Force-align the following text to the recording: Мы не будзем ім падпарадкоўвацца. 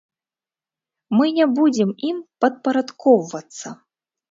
Мы 1.19 1.25
не 1.37 1.45
будзем 1.59 1.93
ім 2.09 2.25
падпарадкоўвацца. 2.47 3.79